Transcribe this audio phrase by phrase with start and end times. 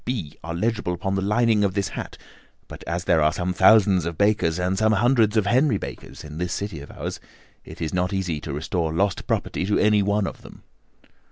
[0.03, 2.17] B.' are legible upon the lining of this hat,
[2.67, 6.39] but as there are some thousands of Bakers, and some hundreds of Henry Bakers in
[6.39, 7.19] this city of ours,
[7.63, 10.63] it is not easy to restore lost property to any one of them."